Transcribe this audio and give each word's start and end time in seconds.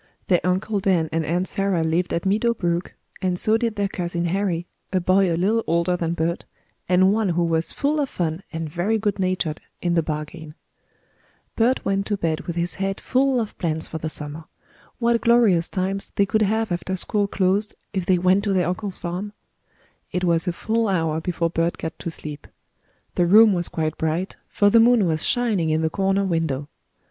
Their 0.29 0.41
Uncle 0.43 0.79
Dan 0.79 1.09
and 1.11 1.23
Aunt 1.23 1.47
Sarah 1.47 1.83
lived 1.83 2.11
at 2.11 2.25
Meadow 2.25 2.55
Brook, 2.55 2.95
and 3.21 3.37
so 3.37 3.55
did 3.55 3.75
their 3.75 3.87
cousin 3.87 4.25
Harry, 4.25 4.65
a 4.91 4.99
boy 4.99 5.31
a 5.31 5.37
little 5.37 5.63
older 5.67 5.95
than 5.95 6.15
Bert, 6.15 6.45
and 6.89 7.13
one 7.13 7.29
who 7.29 7.43
was 7.43 7.71
full 7.71 7.99
of 8.01 8.09
fun 8.09 8.41
and 8.51 8.67
very 8.67 8.97
good 8.97 9.19
natured 9.19 9.61
in 9.79 9.93
the 9.93 10.01
bargain. 10.01 10.55
Bert 11.55 11.85
went 11.85 12.07
to 12.07 12.17
bed 12.17 12.47
with 12.47 12.55
his 12.55 12.73
head 12.81 12.99
full 12.99 13.39
of 13.39 13.55
plans 13.59 13.87
for 13.87 13.99
the 13.99 14.09
summer. 14.09 14.45
What 14.97 15.21
glorious 15.21 15.69
times 15.69 16.11
they 16.15 16.25
could 16.25 16.41
have 16.41 16.71
after 16.71 16.95
school 16.97 17.27
closed 17.27 17.75
if 17.93 18.07
they 18.07 18.17
went 18.17 18.43
to 18.45 18.53
their 18.53 18.67
uncle's 18.69 18.97
farm! 18.97 19.33
It 20.11 20.23
was 20.23 20.47
a 20.47 20.51
full 20.51 20.87
hour 20.87 21.21
before 21.21 21.51
Bert 21.51 21.77
got 21.77 21.99
to 21.99 22.09
sleep. 22.09 22.47
The 23.13 23.27
room 23.27 23.53
was 23.53 23.67
quite 23.67 23.99
bright, 23.99 24.35
for 24.49 24.71
the 24.71 24.79
moon 24.79 25.05
was 25.05 25.23
shining 25.27 25.69
in 25.69 25.83
the 25.83 25.91
corner 25.91 26.25
window. 26.25 26.69